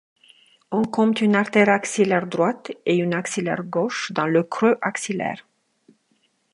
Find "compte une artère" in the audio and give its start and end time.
0.81-1.69